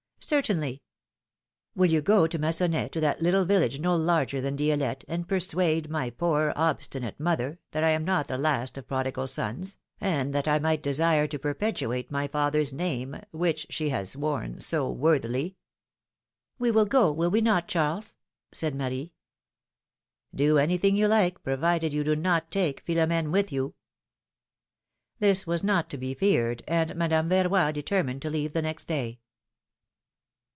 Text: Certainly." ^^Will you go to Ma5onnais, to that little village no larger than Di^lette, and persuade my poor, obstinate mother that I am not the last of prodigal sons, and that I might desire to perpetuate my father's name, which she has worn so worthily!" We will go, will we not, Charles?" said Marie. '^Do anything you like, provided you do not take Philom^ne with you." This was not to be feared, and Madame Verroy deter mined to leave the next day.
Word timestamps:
Certainly." 0.23 0.81
^^Will 1.77 1.89
you 1.89 1.99
go 1.99 2.25
to 2.25 2.39
Ma5onnais, 2.39 2.89
to 2.91 3.01
that 3.01 3.21
little 3.21 3.43
village 3.43 3.81
no 3.81 3.97
larger 3.97 4.39
than 4.39 4.55
Di^lette, 4.55 5.03
and 5.09 5.27
persuade 5.27 5.89
my 5.89 6.09
poor, 6.09 6.53
obstinate 6.55 7.19
mother 7.19 7.59
that 7.71 7.83
I 7.83 7.89
am 7.89 8.05
not 8.05 8.29
the 8.29 8.37
last 8.37 8.77
of 8.77 8.87
prodigal 8.87 9.27
sons, 9.27 9.77
and 9.99 10.33
that 10.33 10.47
I 10.47 10.57
might 10.57 10.81
desire 10.81 11.27
to 11.27 11.37
perpetuate 11.39 12.11
my 12.11 12.29
father's 12.29 12.71
name, 12.71 13.17
which 13.31 13.67
she 13.69 13.89
has 13.89 14.15
worn 14.15 14.61
so 14.61 14.89
worthily!" 14.89 15.57
We 16.59 16.71
will 16.71 16.85
go, 16.85 17.11
will 17.11 17.29
we 17.31 17.41
not, 17.41 17.67
Charles?" 17.67 18.15
said 18.53 18.73
Marie. 18.73 19.11
'^Do 20.33 20.61
anything 20.61 20.95
you 20.95 21.09
like, 21.09 21.43
provided 21.43 21.91
you 21.93 22.05
do 22.05 22.15
not 22.15 22.49
take 22.49 22.85
Philom^ne 22.85 23.31
with 23.31 23.51
you." 23.51 23.73
This 25.19 25.45
was 25.45 25.61
not 25.61 25.89
to 25.89 25.97
be 25.97 26.13
feared, 26.13 26.63
and 26.69 26.95
Madame 26.95 27.27
Verroy 27.27 27.73
deter 27.73 28.01
mined 28.01 28.21
to 28.21 28.29
leave 28.29 28.53
the 28.53 28.61
next 28.61 28.85
day. 28.85 29.17